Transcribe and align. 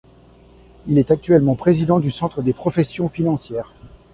Il 0.87 0.97
est 0.97 1.11
actuellement 1.11 1.53
Président 1.53 1.99
du 1.99 2.09
Centre 2.09 2.41
des 2.41 2.53
Professions 2.53 3.07
Financières. 3.07 3.71